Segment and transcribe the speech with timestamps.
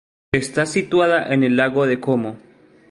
[0.31, 2.35] Está situada en el Lago de Como.